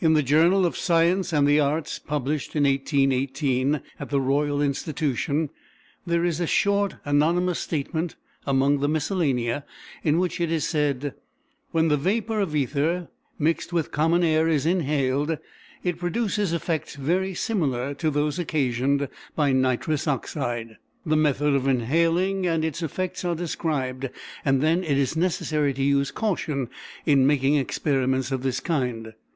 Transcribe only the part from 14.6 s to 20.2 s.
inhaled, it produces effects very similar to those occasioned by nitrous